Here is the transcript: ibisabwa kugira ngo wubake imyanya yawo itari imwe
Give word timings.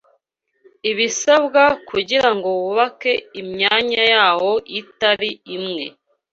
ibisabwa 0.91 1.63
kugira 1.89 2.29
ngo 2.37 2.49
wubake 2.61 3.13
imyanya 3.41 4.03
yawo 4.13 4.51
itari 4.79 5.31
imwe 5.55 5.85